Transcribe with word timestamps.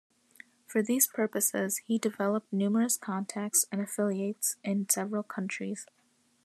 For 0.65 0.81
these 0.81 1.05
purposes 1.05 1.77
he 1.85 1.99
developed 1.99 2.51
numerous 2.51 2.97
contacts 2.97 3.67
and 3.71 3.79
affiliates 3.79 4.55
in 4.63 4.89
several 4.89 5.21
countries. 5.21 5.85